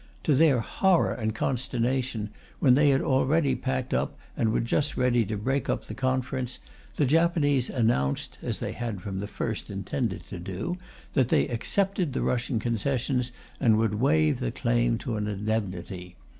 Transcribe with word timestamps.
To 0.23 0.33
their 0.33 0.61
horror 0.61 1.11
and 1.13 1.35
consternation, 1.35 2.31
when 2.57 2.73
they 2.73 2.89
had 2.89 3.01
already 3.03 3.53
packed 3.55 3.93
up 3.93 4.17
and 4.35 4.51
were 4.51 4.59
just 4.59 4.97
ready 4.97 5.23
to 5.25 5.37
break 5.37 5.69
up 5.69 5.85
the 5.85 5.93
conference, 5.93 6.57
the 6.95 7.05
Japanese 7.05 7.69
announced 7.69 8.39
(as 8.41 8.59
they 8.59 8.71
had 8.71 9.01
from 9.03 9.19
the 9.19 9.27
first 9.27 9.69
intended 9.69 10.25
to 10.29 10.39
do) 10.39 10.79
that 11.13 11.29
they 11.29 11.47
accepted 11.49 12.13
the 12.13 12.23
Russian 12.23 12.57
concessions 12.57 13.29
and 13.59 13.77
would 13.77 13.93
waive 14.01 14.39
the 14.39 14.49
claim 14.51 14.97
to 14.97 15.17
an 15.17 15.27
indemnity. 15.27 16.15